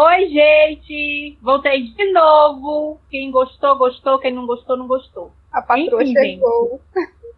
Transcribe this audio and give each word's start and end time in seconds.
Oi, 0.00 0.28
gente! 0.28 1.36
Voltei 1.42 1.82
de 1.82 2.12
novo. 2.12 3.00
Quem 3.10 3.32
gostou, 3.32 3.76
gostou. 3.76 4.20
Quem 4.20 4.32
não 4.32 4.46
gostou, 4.46 4.76
não 4.76 4.86
gostou. 4.86 5.32
A 5.52 5.60
patroa 5.60 6.04
Enfim, 6.04 6.12
chegou. 6.12 6.80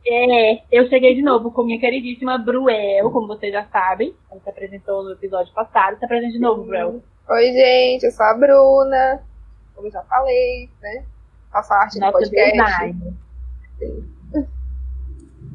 É, 0.06 0.62
eu 0.70 0.86
cheguei 0.90 1.14
de 1.14 1.22
novo 1.22 1.50
com 1.50 1.62
minha 1.62 1.80
queridíssima 1.80 2.36
Bruel, 2.36 3.10
como 3.10 3.28
vocês 3.28 3.50
já 3.50 3.64
sabem. 3.68 4.14
Ela 4.30 4.40
se 4.42 4.50
apresentou 4.50 5.02
no 5.02 5.12
episódio 5.12 5.54
passado. 5.54 5.98
Se 5.98 6.04
apresenta 6.04 6.34
de 6.34 6.38
novo, 6.38 6.64
Bruel. 6.64 7.02
Oi, 7.30 7.52
gente, 7.52 8.04
eu 8.04 8.10
sou 8.10 8.26
a 8.26 8.34
Bruna. 8.34 9.22
Como 9.74 9.86
eu 9.86 9.92
já 9.92 10.02
falei, 10.02 10.68
né? 10.82 11.06
Faço 11.50 11.72
arte 11.72 11.98
Nossa 11.98 12.12
do 12.12 12.30
podcast. 12.30 12.52
Design. 12.52 13.16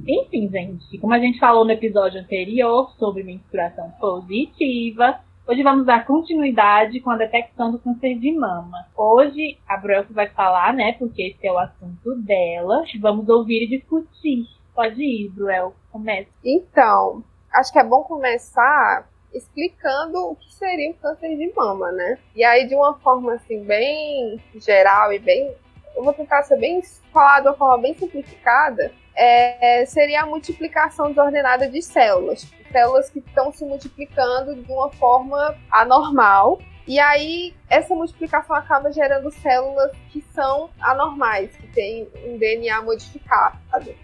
Enfim, 0.07 0.49
gente, 0.49 0.97
como 0.97 1.13
a 1.13 1.19
gente 1.19 1.39
falou 1.39 1.65
no 1.65 1.71
episódio 1.71 2.19
anterior 2.19 2.91
sobre 2.97 3.21
menstruação 3.21 3.91
positiva, 3.99 5.19
Hoje 5.47 5.61
vamos 5.61 5.85
dar 5.85 6.07
continuidade 6.07 6.99
com 7.01 7.11
a 7.11 7.17
detecção 7.17 7.71
do 7.71 7.77
câncer 7.77 8.17
de 8.17 8.31
mama. 8.31 8.87
Hoje 8.97 9.59
a 9.67 9.77
Bruelce 9.77 10.11
vai 10.11 10.27
falar, 10.27 10.73
né, 10.73 10.93
porque 10.93 11.21
esse 11.21 11.45
é 11.45 11.51
o 11.51 11.59
assunto 11.59 12.15
dela. 12.15 12.83
Vamos 12.99 13.29
ouvir 13.29 13.65
e 13.65 13.77
discutir. 13.77 14.47
Pode 14.73 15.03
ir, 15.03 15.29
Bruel, 15.29 15.75
comece. 15.91 16.31
Então, 16.43 17.23
acho 17.53 17.71
que 17.71 17.77
é 17.77 17.83
bom 17.83 18.01
começar 18.01 19.07
explicando 19.31 20.17
o 20.31 20.35
que 20.35 20.51
seria 20.51 20.89
o 20.89 20.95
câncer 20.95 21.37
de 21.37 21.53
mama, 21.55 21.91
né? 21.91 22.17
E 22.35 22.43
aí, 22.43 22.67
de 22.67 22.73
uma 22.73 22.95
forma 22.95 23.33
assim, 23.33 23.63
bem 23.63 24.41
geral 24.55 25.13
e 25.13 25.19
bem. 25.19 25.53
Eu 25.95 26.03
vou 26.03 26.13
tentar 26.13 26.43
ser 26.43 26.57
bem. 26.57 26.81
falar 27.13 27.41
de 27.41 27.47
uma 27.47 27.55
forma 27.55 27.81
bem 27.83 27.93
simplificada. 27.93 28.91
É, 29.15 29.85
seria 29.85 30.23
a 30.23 30.25
multiplicação 30.25 31.07
desordenada 31.07 31.69
de 31.69 31.81
células 31.81 32.45
células 32.75 33.09
que 33.09 33.19
estão 33.19 33.53
se 33.53 33.63
multiplicando 33.63 34.53
de 34.53 34.69
uma 34.69 34.91
forma 34.91 35.55
anormal. 35.71 36.59
E 36.85 36.99
aí, 36.99 37.55
essa 37.67 37.95
multiplicação 37.95 38.55
acaba 38.55 38.91
gerando 38.91 39.31
células 39.31 39.91
que 40.11 40.21
são 40.33 40.69
anormais, 40.79 41.55
que 41.55 41.67
têm 41.67 42.07
um 42.25 42.37
DNA 42.37 42.79
modificado. 42.83 43.57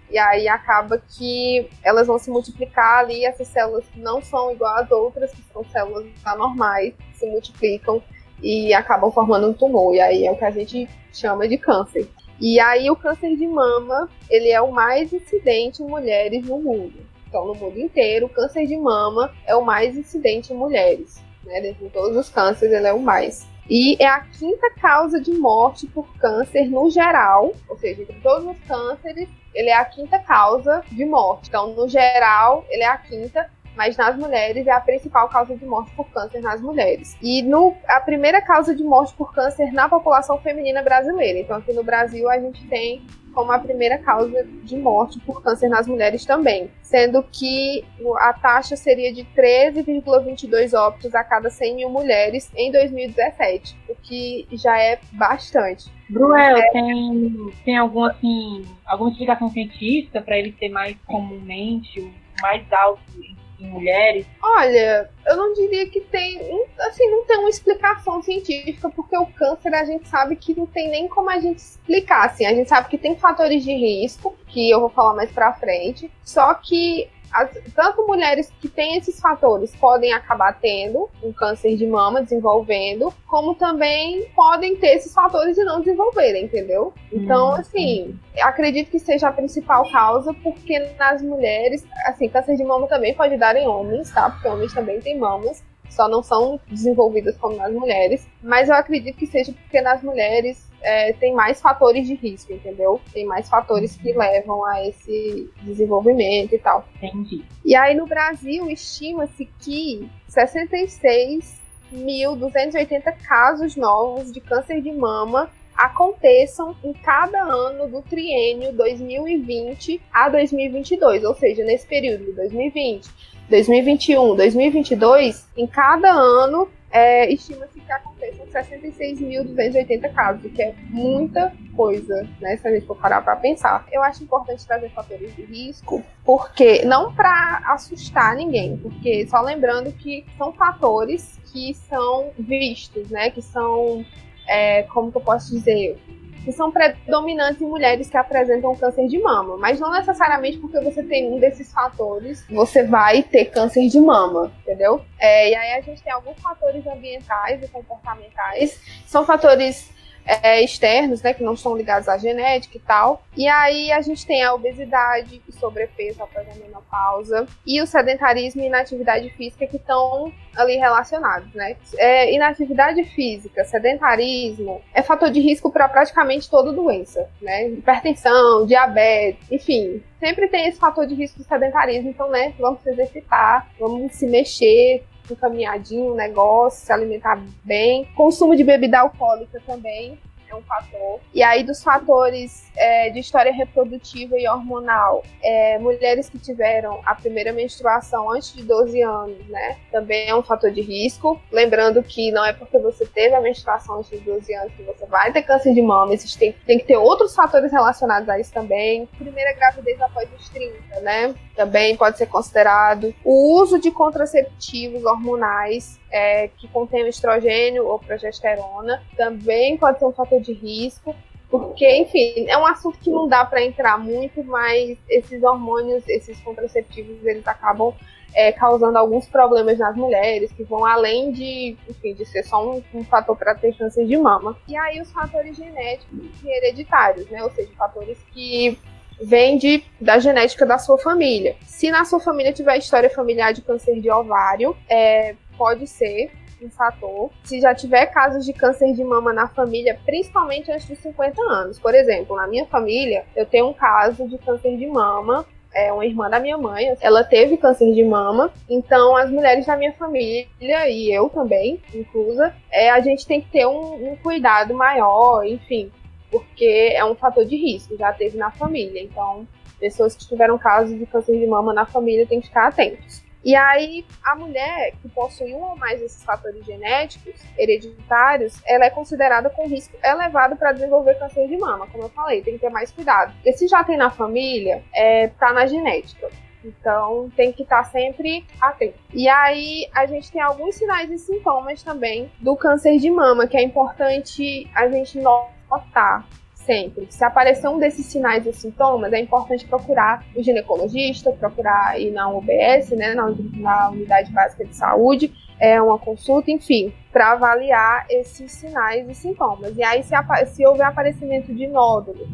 E 0.09 0.17
aí 0.17 0.47
acaba 0.47 0.97
que 0.97 1.69
elas 1.83 2.07
vão 2.07 2.17
se 2.17 2.31
multiplicar 2.31 2.99
ali, 2.99 3.23
essas 3.23 3.49
células 3.49 3.85
que 3.89 3.99
não 3.99 4.19
são 4.21 4.51
igual 4.51 4.77
às 4.77 4.89
outras, 4.89 5.31
que 5.31 5.43
são 5.53 5.63
células 5.65 6.07
anormais, 6.25 6.95
se 7.13 7.27
multiplicam 7.27 8.01
e 8.41 8.73
acabam 8.73 9.11
formando 9.11 9.49
um 9.49 9.53
tumor. 9.53 9.93
E 9.93 10.01
aí 10.01 10.25
é 10.25 10.31
o 10.31 10.37
que 10.37 10.45
a 10.45 10.51
gente 10.51 10.89
chama 11.13 11.47
de 11.47 11.57
câncer. 11.57 12.07
E 12.39 12.59
aí 12.59 12.89
o 12.89 12.95
câncer 12.95 13.35
de 13.35 13.47
mama, 13.47 14.09
ele 14.29 14.49
é 14.49 14.59
o 14.61 14.71
mais 14.71 15.13
incidente 15.13 15.83
em 15.83 15.87
mulheres 15.87 16.45
no 16.47 16.59
mundo. 16.59 17.11
Então, 17.27 17.45
no 17.45 17.55
mundo 17.55 17.79
inteiro, 17.79 18.25
o 18.25 18.29
câncer 18.29 18.65
de 18.65 18.75
mama 18.75 19.31
é 19.45 19.55
o 19.55 19.63
mais 19.63 19.95
incidente 19.95 20.51
em 20.51 20.55
mulheres. 20.57 21.23
Né? 21.45 21.61
Dentre 21.61 21.89
todos 21.89 22.17
os 22.17 22.29
cânceres, 22.29 22.73
ele 22.73 22.87
é 22.87 22.93
o 22.93 22.99
mais. 22.99 23.47
E 23.69 23.95
é 24.03 24.07
a 24.07 24.19
quinta 24.19 24.69
causa 24.71 25.21
de 25.21 25.31
morte 25.31 25.87
por 25.87 26.05
câncer 26.17 26.69
no 26.69 26.89
geral, 26.89 27.53
ou 27.69 27.77
seja, 27.77 28.01
entre 28.01 28.19
todos 28.19 28.45
os 28.45 28.67
cânceres, 28.67 29.29
ele 29.53 29.69
é 29.69 29.75
a 29.75 29.85
quinta 29.85 30.19
causa 30.19 30.83
de 30.91 31.05
morte. 31.05 31.47
Então, 31.47 31.73
no 31.73 31.87
geral, 31.87 32.65
ele 32.69 32.83
é 32.83 32.87
a 32.87 32.97
quinta, 32.97 33.49
mas 33.75 33.97
nas 33.97 34.15
mulheres 34.17 34.67
é 34.67 34.71
a 34.71 34.79
principal 34.79 35.29
causa 35.29 35.55
de 35.55 35.65
morte 35.65 35.91
por 35.95 36.09
câncer 36.09 36.41
nas 36.41 36.61
mulheres. 36.61 37.17
E 37.21 37.41
no, 37.43 37.75
a 37.87 37.99
primeira 37.99 38.41
causa 38.41 38.75
de 38.75 38.83
morte 38.83 39.13
por 39.13 39.33
câncer 39.33 39.71
na 39.71 39.87
população 39.87 40.37
feminina 40.39 40.81
brasileira. 40.81 41.39
Então, 41.39 41.57
aqui 41.57 41.73
no 41.73 41.83
Brasil, 41.83 42.29
a 42.29 42.39
gente 42.39 42.65
tem 42.67 43.01
como 43.33 43.51
a 43.51 43.59
primeira 43.59 43.97
causa 43.97 44.45
de 44.63 44.77
morte 44.77 45.19
por 45.21 45.41
câncer 45.41 45.69
nas 45.69 45.87
mulheres 45.87 46.25
também, 46.25 46.69
sendo 46.81 47.23
que 47.23 47.83
a 48.19 48.33
taxa 48.33 48.75
seria 48.75 49.13
de 49.13 49.23
13,22 49.35 50.77
óbitos 50.77 51.15
a 51.15 51.23
cada 51.23 51.49
100 51.49 51.75
mil 51.75 51.89
mulheres 51.89 52.51
em 52.55 52.71
2017, 52.71 53.75
o 53.89 53.95
que 53.95 54.47
já 54.51 54.77
é 54.77 54.99
bastante. 55.13 55.89
Bruel, 56.09 56.57
é... 56.57 56.71
tem, 56.71 57.53
tem 57.63 57.77
algum, 57.77 58.03
assim, 58.03 58.65
alguma 58.85 59.11
explicação 59.11 59.49
científica 59.49 60.21
para 60.21 60.37
ele 60.37 60.53
ser 60.59 60.69
mais 60.69 60.97
comumente, 61.05 62.13
mais 62.41 62.65
alto 62.73 63.01
em 63.17 63.40
mulheres? 63.61 64.25
Olha, 64.41 65.09
eu 65.25 65.37
não 65.37 65.53
diria 65.53 65.87
que 65.89 66.01
tem, 66.01 66.39
assim, 66.79 67.09
não 67.09 67.25
tem 67.25 67.37
uma 67.37 67.49
explicação 67.49 68.21
científica, 68.21 68.89
porque 68.89 69.15
o 69.17 69.25
câncer 69.27 69.73
a 69.73 69.85
gente 69.85 70.07
sabe 70.07 70.35
que 70.35 70.57
não 70.57 70.65
tem 70.65 70.89
nem 70.89 71.07
como 71.07 71.29
a 71.29 71.39
gente 71.39 71.59
explicar, 71.59 72.25
assim, 72.25 72.45
a 72.45 72.53
gente 72.53 72.69
sabe 72.69 72.89
que 72.89 72.97
tem 72.97 73.15
fatores 73.15 73.63
de 73.63 73.73
risco, 73.73 74.35
que 74.47 74.69
eu 74.69 74.79
vou 74.79 74.89
falar 74.89 75.13
mais 75.13 75.31
pra 75.31 75.53
frente, 75.53 76.11
só 76.23 76.53
que 76.53 77.09
as, 77.31 77.49
tanto 77.73 78.05
mulheres 78.05 78.51
que 78.59 78.67
têm 78.67 78.97
esses 78.97 79.19
fatores 79.19 79.75
podem 79.75 80.13
acabar 80.13 80.59
tendo 80.59 81.09
um 81.23 81.31
câncer 81.31 81.75
de 81.75 81.85
mama, 81.87 82.21
desenvolvendo, 82.21 83.13
como 83.27 83.55
também 83.55 84.25
podem 84.35 84.75
ter 84.75 84.95
esses 84.95 85.13
fatores 85.13 85.57
e 85.57 85.63
não 85.63 85.79
desenvolverem, 85.79 86.45
entendeu? 86.45 86.93
Então, 87.11 87.51
hum, 87.51 87.53
assim, 87.53 88.19
acredito 88.41 88.89
que 88.89 88.99
seja 88.99 89.29
a 89.29 89.33
principal 89.33 89.89
causa, 89.91 90.33
porque 90.33 90.79
nas 90.97 91.21
mulheres, 91.21 91.85
assim, 92.05 92.29
câncer 92.29 92.55
de 92.55 92.63
mama 92.63 92.87
também 92.87 93.13
pode 93.13 93.37
dar 93.37 93.55
em 93.55 93.67
homens, 93.67 94.11
tá? 94.11 94.29
Porque 94.29 94.47
homens 94.47 94.73
também 94.73 94.99
têm 94.99 95.17
mamas 95.17 95.63
só 95.91 96.07
não 96.07 96.23
são 96.23 96.59
desenvolvidas 96.67 97.37
como 97.37 97.57
nas 97.57 97.71
mulheres, 97.73 98.25
mas 98.41 98.69
eu 98.69 98.75
acredito 98.75 99.17
que 99.17 99.27
seja 99.27 99.51
porque 99.51 99.81
nas 99.81 100.01
mulheres 100.01 100.70
é, 100.81 101.13
tem 101.13 101.33
mais 101.33 101.61
fatores 101.61 102.05
de 102.07 102.15
risco, 102.15 102.51
entendeu? 102.51 102.99
Tem 103.13 103.23
mais 103.25 103.47
fatores 103.47 103.95
que 103.95 104.11
levam 104.13 104.65
a 104.65 104.87
esse 104.87 105.47
desenvolvimento 105.61 106.55
e 106.55 106.59
tal. 106.59 106.87
Entendi. 107.01 107.45
E 107.63 107.75
aí 107.75 107.95
no 107.95 108.07
Brasil 108.07 108.67
estima-se 108.69 109.47
que 109.59 110.09
66.280 110.29 113.15
casos 113.27 113.75
novos 113.75 114.31
de 114.31 114.41
câncer 114.41 114.81
de 114.81 114.91
mama 114.91 115.51
aconteçam 115.75 116.75
em 116.83 116.93
cada 116.93 117.41
ano 117.41 117.87
do 117.87 118.01
triênio 118.01 118.73
2020 118.73 120.01
a 120.11 120.27
2022, 120.29 121.23
ou 121.23 121.35
seja, 121.35 121.63
nesse 121.63 121.85
período 121.87 122.25
de 122.25 122.31
2020, 122.33 123.07
2021, 123.49 124.35
2022, 124.35 125.47
em 125.57 125.67
cada 125.67 126.11
ano 126.11 126.67
é, 126.91 127.31
estima-se 127.31 127.79
que 127.79 127.91
aconteçam 127.91 128.45
66.280 128.47 130.13
casos, 130.13 130.45
o 130.45 130.49
que 130.49 130.61
é 130.61 130.75
muita 130.89 131.53
coisa, 131.75 132.27
né? 132.39 132.57
Se 132.57 132.67
a 132.67 132.71
gente 132.71 132.85
for 132.85 132.97
parar 132.97 133.21
para 133.21 133.35
pensar. 133.37 133.85
Eu 133.91 134.03
acho 134.03 134.23
importante 134.23 134.65
trazer 134.67 134.89
fatores 134.89 135.33
de 135.35 135.43
risco, 135.43 136.03
porque 136.25 136.83
não 136.83 137.13
para 137.13 137.63
assustar 137.67 138.35
ninguém, 138.35 138.77
porque 138.77 139.25
só 139.27 139.41
lembrando 139.41 139.91
que 139.93 140.25
são 140.37 140.51
fatores 140.51 141.39
que 141.51 141.73
são 141.73 142.31
vistos, 142.37 143.09
né? 143.09 143.29
Que 143.29 143.41
são, 143.41 144.05
é, 144.47 144.83
como 144.83 145.11
que 145.11 145.17
eu 145.17 145.21
posso 145.21 145.51
dizer, 145.51 145.97
que 146.43 146.51
são 146.51 146.71
predominantes 146.71 147.61
em 147.61 147.65
mulheres 147.65 148.09
que 148.09 148.17
apresentam 148.17 148.75
câncer 148.75 149.07
de 149.07 149.19
mama, 149.19 149.57
mas 149.57 149.79
não 149.79 149.91
necessariamente 149.91 150.57
porque 150.57 150.79
você 150.79 151.03
tem 151.03 151.31
um 151.31 151.39
desses 151.39 151.71
fatores, 151.71 152.45
você 152.49 152.83
vai 152.83 153.23
ter 153.23 153.45
câncer 153.45 153.87
de 153.87 153.99
mama, 153.99 154.51
entendeu? 154.61 155.01
É, 155.19 155.49
e 155.49 155.55
aí 155.55 155.73
a 155.73 155.81
gente 155.81 156.01
tem 156.01 156.11
alguns 156.11 156.39
fatores 156.39 156.85
ambientais 156.87 157.63
e 157.63 157.67
comportamentais, 157.67 158.79
são 159.05 159.25
fatores 159.25 159.91
é, 160.25 160.61
externos, 160.63 161.21
né, 161.21 161.33
que 161.33 161.43
não 161.43 161.55
são 161.55 161.75
ligados 161.75 162.07
à 162.07 162.17
genética 162.17 162.77
e 162.77 162.81
tal. 162.81 163.23
E 163.35 163.47
aí 163.47 163.91
a 163.91 164.01
gente 164.01 164.25
tem 164.25 164.43
a 164.43 164.53
obesidade 164.53 165.41
e 165.47 165.51
sobrepeso 165.51 166.21
após 166.21 166.47
a 166.49 166.55
menopausa 166.55 167.47
e 167.65 167.81
o 167.81 167.87
sedentarismo 167.87 168.61
e 168.61 168.67
inatividade 168.67 169.29
física 169.31 169.67
que 169.67 169.77
estão 169.77 170.31
ali 170.55 170.75
relacionados, 170.75 171.53
né? 171.53 171.77
É, 171.97 172.33
inatividade 172.33 173.03
física, 173.05 173.63
sedentarismo 173.63 174.81
é 174.93 175.01
fator 175.01 175.29
de 175.29 175.39
risco 175.39 175.71
para 175.71 175.87
praticamente 175.87 176.49
toda 176.49 176.73
doença, 176.73 177.29
né? 177.41 177.69
Hipertensão, 177.69 178.65
diabetes, 178.65 179.49
enfim, 179.49 180.03
sempre 180.19 180.47
tem 180.47 180.67
esse 180.67 180.79
fator 180.79 181.07
de 181.07 181.15
risco 181.15 181.39
do 181.39 181.45
sedentarismo, 181.45 182.09
então, 182.09 182.29
né, 182.29 182.53
vamos 182.59 182.81
se 182.81 182.89
exercitar, 182.89 183.67
vamos 183.79 184.13
se 184.13 184.27
mexer, 184.27 185.03
um 185.29 185.35
caminhadinho, 185.35 186.13
um 186.13 186.15
negócio, 186.15 186.85
se 186.85 186.91
alimentar 186.91 187.41
bem. 187.63 188.05
Consumo 188.15 188.55
de 188.55 188.63
bebida 188.63 188.99
alcoólica 188.99 189.61
também 189.65 190.17
é 190.51 190.55
um 190.55 190.61
fator. 190.61 191.19
E 191.33 191.41
aí, 191.41 191.63
dos 191.63 191.83
fatores 191.83 192.69
é, 192.75 193.09
de 193.09 193.19
história 193.19 193.51
reprodutiva 193.51 194.37
e 194.37 194.47
hormonal, 194.47 195.23
é, 195.41 195.77
mulheres 195.79 196.29
que 196.29 196.37
tiveram 196.37 197.01
a 197.05 197.15
primeira 197.15 197.51
menstruação 197.51 198.31
antes 198.31 198.53
de 198.53 198.63
12 198.63 199.01
anos, 199.01 199.47
né, 199.47 199.77
também 199.91 200.27
é 200.27 200.35
um 200.35 200.43
fator 200.43 200.71
de 200.71 200.81
risco. 200.81 201.39
Lembrando 201.51 202.03
que 202.03 202.31
não 202.31 202.45
é 202.45 202.53
porque 202.53 202.77
você 202.77 203.05
teve 203.05 203.35
a 203.35 203.41
menstruação 203.41 203.99
antes 203.99 204.11
de 204.11 204.19
12 204.19 204.53
anos 204.53 204.73
que 204.73 204.83
você 204.83 205.05
vai 205.05 205.31
ter 205.31 205.43
câncer 205.43 205.73
de 205.73 205.81
mama, 205.81 206.13
existem, 206.13 206.55
tem 206.65 206.77
que 206.77 206.85
ter 206.85 206.97
outros 206.97 207.35
fatores 207.35 207.71
relacionados 207.71 208.27
a 208.29 208.39
isso 208.39 208.53
também. 208.53 209.07
Primeira 209.17 209.53
gravidez 209.53 210.01
após 210.01 210.29
os 210.37 210.49
30, 210.49 210.99
né, 211.01 211.33
também 211.55 211.95
pode 211.95 212.17
ser 212.17 212.27
considerado. 212.27 213.13
O 213.23 213.61
uso 213.61 213.79
de 213.79 213.91
contraceptivos 213.91 215.03
hormonais 215.05 216.00
é, 216.11 216.49
que 216.49 216.67
contém 216.67 217.07
estrogênio 217.07 217.87
ou 217.87 217.97
progesterona 217.99 219.01
também 219.15 219.77
pode 219.77 219.99
ser 219.99 220.05
um 220.05 220.11
fator 220.11 220.41
de 220.41 220.53
risco. 220.53 221.15
Porque, 221.49 221.85
enfim, 221.97 222.45
é 222.47 222.57
um 222.57 222.65
assunto 222.65 222.97
que 222.99 223.09
não 223.09 223.27
dá 223.27 223.43
para 223.43 223.61
entrar 223.61 223.97
muito, 223.97 224.41
mas 224.41 224.97
esses 225.09 225.43
hormônios, 225.43 226.07
esses 226.07 226.39
contraceptivos, 226.39 227.25
eles 227.25 227.45
acabam 227.45 227.93
é, 228.33 228.53
causando 228.53 228.97
alguns 228.97 229.27
problemas 229.27 229.77
nas 229.77 229.95
mulheres, 229.95 230.49
que 230.53 230.63
vão 230.63 230.85
além 230.85 231.31
de, 231.33 231.75
enfim, 231.89 232.13
de 232.13 232.25
ser 232.25 232.43
só 232.43 232.65
um, 232.65 232.81
um 232.93 233.03
fator 233.03 233.35
para 233.35 233.53
ter 233.53 233.75
câncer 233.75 234.05
de 234.05 234.17
mama. 234.17 234.57
E 234.65 234.77
aí 234.77 235.01
os 235.01 235.11
fatores 235.11 235.57
genéticos 235.57 236.19
e 236.41 236.47
hereditários, 236.47 237.29
né? 237.29 237.43
Ou 237.43 237.51
seja, 237.51 237.69
fatores 237.77 238.17
que 238.33 238.79
vêm 239.21 239.57
de, 239.57 239.83
da 239.99 240.19
genética 240.19 240.65
da 240.65 240.77
sua 240.77 240.97
família. 240.97 241.55
Se 241.65 241.91
na 241.91 242.05
sua 242.05 242.19
família 242.19 242.53
tiver 242.53 242.77
história 242.77 243.09
familiar 243.09 243.53
de 243.53 243.61
câncer 243.61 243.99
de 243.99 244.09
ovário, 244.09 244.75
é, 244.89 245.35
pode 245.61 245.85
ser 245.85 246.31
um 246.59 246.71
fator. 246.71 247.29
Se 247.43 247.61
já 247.61 247.75
tiver 247.75 248.07
casos 248.07 248.43
de 248.43 248.51
câncer 248.51 248.93
de 248.93 249.03
mama 249.03 249.31
na 249.31 249.47
família, 249.47 249.99
principalmente 250.03 250.71
antes 250.71 250.87
dos 250.87 250.97
50 250.97 251.39
anos. 251.39 251.79
Por 251.79 251.93
exemplo, 251.93 252.35
na 252.35 252.47
minha 252.47 252.65
família, 252.65 253.25
eu 253.35 253.45
tenho 253.45 253.69
um 253.69 253.73
caso 253.73 254.27
de 254.27 254.39
câncer 254.39 254.75
de 254.75 254.87
mama 254.87 255.45
é 255.73 255.93
uma 255.93 256.05
irmã 256.05 256.29
da 256.29 256.37
minha 256.37 256.57
mãe, 256.57 256.93
ela 256.99 257.23
teve 257.23 257.55
câncer 257.55 257.93
de 257.93 258.03
mama, 258.03 258.51
então 258.69 259.15
as 259.15 259.31
mulheres 259.31 259.65
da 259.65 259.77
minha 259.77 259.93
família 259.93 260.89
e 260.89 261.09
eu 261.09 261.29
também, 261.29 261.81
inclusa, 261.93 262.53
é, 262.69 262.89
a 262.89 262.99
gente 262.99 263.25
tem 263.25 263.39
que 263.39 263.49
ter 263.49 263.65
um, 263.65 264.11
um 264.11 264.17
cuidado 264.17 264.73
maior, 264.73 265.45
enfim, 265.45 265.89
porque 266.29 266.91
é 266.93 267.05
um 267.05 267.15
fator 267.15 267.45
de 267.45 267.55
risco, 267.55 267.95
já 267.95 268.11
teve 268.11 268.37
na 268.37 268.51
família, 268.51 269.01
então 269.01 269.47
pessoas 269.79 270.13
que 270.13 270.27
tiveram 270.27 270.57
casos 270.57 270.99
de 270.99 271.05
câncer 271.05 271.39
de 271.39 271.47
mama 271.47 271.73
na 271.73 271.85
família 271.85 272.27
têm 272.27 272.41
que 272.41 272.47
ficar 272.47 272.67
atentos. 272.67 273.23
E 273.43 273.55
aí, 273.55 274.05
a 274.23 274.35
mulher 274.35 274.93
que 275.01 275.09
possui 275.09 275.53
um 275.55 275.63
ou 275.63 275.75
mais 275.75 275.99
desses 275.99 276.23
fatores 276.23 276.63
genéticos 276.63 277.33
hereditários, 277.57 278.61
ela 278.65 278.85
é 278.85 278.89
considerada 278.89 279.49
com 279.49 279.67
risco 279.67 279.97
elevado 280.03 280.55
para 280.55 280.71
desenvolver 280.71 281.15
câncer 281.15 281.47
de 281.47 281.57
mama. 281.57 281.87
Como 281.87 282.03
eu 282.03 282.09
falei, 282.09 282.43
tem 282.43 282.53
que 282.53 282.59
ter 282.59 282.69
mais 282.69 282.91
cuidado. 282.91 283.33
E 283.43 283.51
se 283.53 283.67
já 283.67 283.83
tem 283.83 283.97
na 283.97 284.11
família, 284.11 284.83
é, 284.93 285.27
tá 285.27 285.51
na 285.53 285.65
genética. 285.65 286.29
Então 286.63 287.31
tem 287.35 287.51
que 287.51 287.63
estar 287.63 287.83
tá 287.83 287.89
sempre 287.89 288.45
atento. 288.59 288.97
E 289.13 289.27
aí 289.27 289.89
a 289.93 290.05
gente 290.05 290.31
tem 290.31 290.41
alguns 290.41 290.75
sinais 290.75 291.09
e 291.09 291.17
sintomas 291.17 291.81
também 291.81 292.31
do 292.39 292.55
câncer 292.55 292.97
de 292.97 293.09
mama 293.09 293.47
que 293.47 293.57
é 293.57 293.63
importante 293.63 294.69
a 294.75 294.87
gente 294.87 295.19
notar 295.19 296.27
sempre. 296.65 297.07
Se 297.09 297.23
aparecer 297.23 297.67
um 297.67 297.79
desses 297.79 298.05
sinais 298.05 298.45
e 298.45 298.53
sintomas, 298.53 299.13
é 299.13 299.19
importante 299.19 299.65
procurar 299.65 300.25
o 300.35 300.41
ginecologista, 300.41 301.31
procurar 301.31 301.99
ir 301.99 302.11
na 302.11 302.29
UBS, 302.29 302.91
né, 302.91 303.13
na, 303.13 303.33
na 303.55 303.89
Unidade 303.89 304.31
Básica 304.31 304.65
de 304.65 304.75
Saúde, 304.75 305.31
é 305.59 305.81
uma 305.81 305.99
consulta, 305.99 306.49
enfim, 306.49 306.91
para 307.11 307.33
avaliar 307.33 308.05
esses 308.09 308.51
sinais 308.51 309.07
e 309.07 309.13
sintomas. 309.13 309.77
E 309.77 309.83
aí, 309.83 310.01
se, 310.03 310.15
se 310.47 310.65
houver 310.65 310.87
aparecimento 310.87 311.53
de 311.53 311.67
nódulo, 311.67 312.27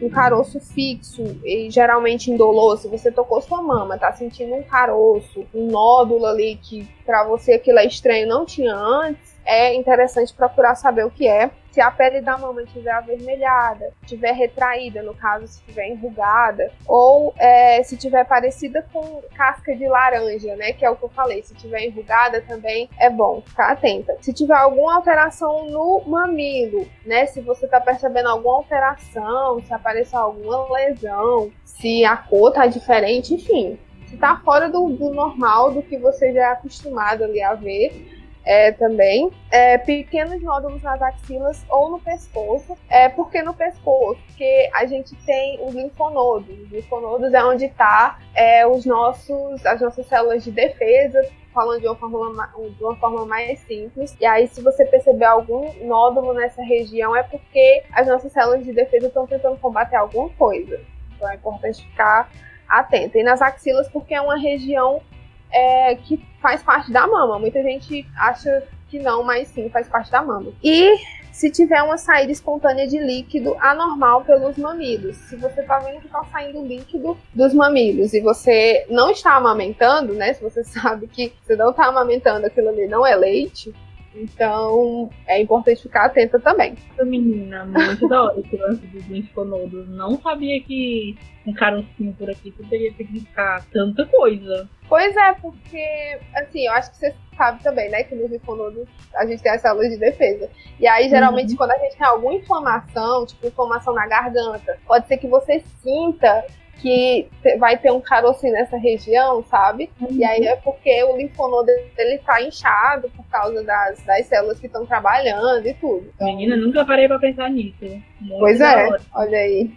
um 0.00 0.08
caroço 0.08 0.60
fixo 0.60 1.24
e 1.44 1.68
geralmente 1.70 2.30
indolor, 2.30 2.78
se 2.78 2.86
você 2.86 3.10
tocou 3.10 3.40
sua 3.40 3.60
mama, 3.60 3.98
tá 3.98 4.12
sentindo 4.12 4.54
um 4.54 4.62
caroço, 4.62 5.44
um 5.52 5.66
nódulo 5.66 6.24
ali 6.24 6.56
que 6.56 6.88
para 7.04 7.24
você 7.24 7.54
aquilo 7.54 7.80
é 7.80 7.86
estranho, 7.86 8.28
não 8.28 8.46
tinha 8.46 8.74
antes, 8.74 9.27
é 9.48 9.74
interessante 9.74 10.34
procurar 10.34 10.74
saber 10.74 11.06
o 11.06 11.10
que 11.10 11.26
é. 11.26 11.50
Se 11.72 11.80
a 11.80 11.90
pele 11.90 12.20
da 12.20 12.36
mama 12.36 12.62
estiver 12.62 12.90
avermelhada, 12.90 13.92
estiver 14.02 14.32
retraída, 14.32 15.02
no 15.02 15.14
caso, 15.14 15.46
se 15.46 15.60
estiver 15.60 15.88
enrugada, 15.88 16.70
ou 16.86 17.32
é, 17.38 17.82
se 17.82 17.94
estiver 17.94 18.24
parecida 18.26 18.84
com 18.92 19.22
casca 19.34 19.74
de 19.74 19.86
laranja, 19.86 20.54
né? 20.56 20.72
Que 20.72 20.84
é 20.84 20.90
o 20.90 20.96
que 20.96 21.04
eu 21.04 21.08
falei. 21.08 21.42
Se 21.42 21.54
estiver 21.54 21.86
enrugada 21.86 22.42
também 22.42 22.90
é 22.98 23.08
bom 23.08 23.40
ficar 23.40 23.72
atenta. 23.72 24.16
Se 24.20 24.34
tiver 24.34 24.56
alguma 24.56 24.96
alteração 24.96 25.66
no 25.66 26.02
mamilo, 26.06 26.86
né? 27.06 27.24
Se 27.26 27.40
você 27.40 27.64
está 27.64 27.80
percebendo 27.80 28.28
alguma 28.28 28.56
alteração, 28.56 29.62
se 29.62 29.72
apareceu 29.72 30.18
alguma 30.18 30.70
lesão, 30.72 31.50
se 31.64 32.04
a 32.04 32.16
cor 32.16 32.52
tá 32.52 32.66
diferente, 32.66 33.32
enfim. 33.34 33.78
Se 34.08 34.16
tá 34.16 34.40
fora 34.44 34.68
do, 34.68 34.88
do 34.90 35.10
normal, 35.10 35.72
do 35.72 35.82
que 35.82 35.96
você 35.96 36.32
já 36.32 36.40
é 36.40 36.52
acostumado 36.52 37.24
ali 37.24 37.42
a 37.42 37.54
ver, 37.54 38.17
é, 38.48 38.72
também. 38.72 39.30
É, 39.50 39.76
pequenos 39.76 40.42
nódulos 40.42 40.82
nas 40.82 41.00
axilas 41.02 41.62
ou 41.68 41.90
no 41.90 42.00
pescoço. 42.00 42.78
É, 42.88 43.06
por 43.10 43.30
que 43.30 43.42
no 43.42 43.52
pescoço? 43.52 44.18
Porque 44.26 44.70
a 44.72 44.86
gente 44.86 45.14
tem 45.26 45.62
os 45.62 45.74
linfonodos. 45.74 46.58
Os 46.58 46.70
linfonodos 46.70 47.34
é 47.34 47.44
onde 47.44 47.66
está 47.66 48.18
é, 48.34 48.66
os 48.66 48.86
nossos, 48.86 49.64
as 49.66 49.82
nossas 49.82 50.06
células 50.06 50.42
de 50.42 50.50
defesa, 50.50 51.20
falando 51.52 51.82
de 51.82 51.86
uma, 51.88 51.96
forma, 51.96 52.50
de 52.74 52.82
uma 52.82 52.96
forma 52.96 53.26
mais 53.26 53.58
simples. 53.60 54.16
E 54.18 54.24
aí, 54.24 54.48
se 54.48 54.62
você 54.62 54.86
perceber 54.86 55.26
algum 55.26 55.70
nódulo 55.86 56.32
nessa 56.32 56.62
região, 56.62 57.14
é 57.14 57.22
porque 57.22 57.82
as 57.92 58.06
nossas 58.06 58.32
células 58.32 58.64
de 58.64 58.72
defesa 58.72 59.08
estão 59.08 59.26
tentando 59.26 59.58
combater 59.58 59.96
alguma 59.96 60.30
coisa. 60.30 60.80
Então 61.14 61.28
é 61.30 61.34
importante 61.34 61.84
ficar 61.84 62.30
atento. 62.66 63.18
E 63.18 63.22
nas 63.22 63.42
axilas, 63.42 63.88
porque 63.88 64.14
é 64.14 64.20
uma 64.20 64.38
região 64.38 65.02
é, 65.50 65.94
que 65.96 66.22
faz 66.40 66.62
parte 66.62 66.92
da 66.92 67.06
mama. 67.06 67.38
Muita 67.38 67.62
gente 67.62 68.06
acha 68.16 68.62
que 68.88 68.98
não, 68.98 69.22
mas 69.22 69.48
sim, 69.48 69.68
faz 69.70 69.88
parte 69.88 70.10
da 70.10 70.22
mama. 70.22 70.52
E 70.62 70.96
se 71.32 71.50
tiver 71.50 71.80
uma 71.82 71.96
saída 71.96 72.32
espontânea 72.32 72.86
de 72.86 72.98
líquido 72.98 73.56
anormal 73.60 74.24
pelos 74.24 74.56
mamilos. 74.56 75.16
Se 75.16 75.36
você 75.36 75.62
tá 75.62 75.78
vendo 75.78 76.00
que 76.00 76.08
tá 76.08 76.24
saindo 76.24 76.64
líquido 76.64 77.16
dos 77.32 77.54
mamilos 77.54 78.12
e 78.12 78.20
você 78.20 78.84
não 78.90 79.10
está 79.10 79.36
amamentando, 79.36 80.14
né? 80.14 80.32
Se 80.32 80.42
você 80.42 80.64
sabe 80.64 81.06
que 81.06 81.32
você 81.42 81.54
não 81.54 81.72
tá 81.72 81.86
amamentando, 81.86 82.46
aquilo 82.46 82.70
ali 82.70 82.88
não 82.88 83.06
é 83.06 83.14
leite, 83.14 83.72
então, 84.14 85.10
é 85.26 85.40
importante 85.40 85.82
ficar 85.82 86.06
atenta 86.06 86.40
também. 86.40 86.74
Menina, 87.04 87.64
muito 87.64 88.08
da 88.08 88.24
hora 88.24 88.40
esse 88.40 88.56
lance 88.56 88.86
dos 88.86 89.06
linfonodos. 89.06 89.88
Não 89.88 90.20
sabia 90.20 90.60
que 90.62 91.16
um 91.46 91.52
carocinho 91.52 92.12
por 92.14 92.28
aqui 92.28 92.50
poderia 92.50 92.92
significar 92.94 93.64
tanta 93.70 94.04
coisa. 94.06 94.68
Pois 94.88 95.16
é, 95.16 95.32
porque, 95.34 96.18
assim, 96.34 96.66
eu 96.66 96.72
acho 96.72 96.90
que 96.90 96.96
você 96.96 97.14
sabe 97.36 97.62
também, 97.62 97.88
né, 97.90 98.02
que 98.02 98.14
nos 98.14 98.30
linfonodos 98.30 98.88
a 99.14 99.24
gente 99.26 99.42
tem 99.42 99.52
as 99.52 99.60
células 99.60 99.90
de 99.90 99.98
defesa. 99.98 100.50
E 100.80 100.86
aí, 100.86 101.08
geralmente, 101.08 101.50
uhum. 101.50 101.56
quando 101.56 101.72
a 101.72 101.78
gente 101.78 101.96
tem 101.96 102.06
alguma 102.06 102.34
inflamação, 102.34 103.26
tipo 103.26 103.46
inflamação 103.46 103.94
na 103.94 104.06
garganta, 104.06 104.78
pode 104.86 105.06
ser 105.06 105.18
que 105.18 105.28
você 105.28 105.62
sinta 105.82 106.44
que 106.80 107.28
vai 107.58 107.76
ter 107.76 107.90
um 107.90 108.00
carocinho 108.00 108.52
nessa 108.52 108.76
região, 108.76 109.42
sabe? 109.44 109.90
Uhum. 110.00 110.08
E 110.12 110.24
aí 110.24 110.46
é 110.46 110.56
porque 110.56 111.02
o 111.04 111.16
linfonodo 111.16 111.66
dele 111.96 112.18
tá 112.18 112.40
inchado 112.40 113.10
por 113.10 113.24
causa 113.26 113.62
das, 113.64 114.00
das 114.04 114.26
células 114.26 114.60
que 114.60 114.66
estão 114.66 114.86
trabalhando 114.86 115.66
e 115.66 115.74
tudo. 115.74 116.12
Menina, 116.20 116.56
nunca 116.56 116.84
parei 116.84 117.08
pra 117.08 117.18
pensar 117.18 117.50
nisso. 117.50 118.00
Muito 118.20 118.40
pois 118.40 118.60
é, 118.60 118.88
olha 119.14 119.38
aí. 119.38 119.70